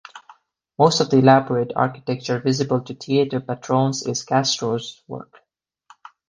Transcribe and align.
Most 0.79 0.99
of 0.99 1.11
the 1.11 1.19
elaborate 1.19 1.73
architecture 1.75 2.39
visible 2.39 2.81
to 2.81 2.95
theater 2.95 3.39
patrons 3.39 4.01
is 4.01 4.23
Castro's 4.23 4.99
work. 5.07 5.43